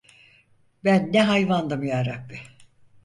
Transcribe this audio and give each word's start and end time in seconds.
Ben 0.83 1.13
ne 1.13 1.23
hayvandım 1.23 1.83
yarabbi… 1.83 2.39